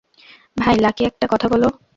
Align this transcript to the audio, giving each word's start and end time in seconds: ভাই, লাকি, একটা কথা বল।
ভাই, 0.57 0.75
লাকি, 0.77 1.03
একটা 1.05 1.25
কথা 1.31 1.47
বল। 1.47 1.63